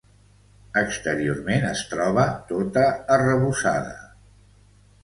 Exteriorment 0.81 1.67
es 1.73 1.83
troba 1.91 2.27
tota 2.55 2.87
arrebossada. 3.19 3.97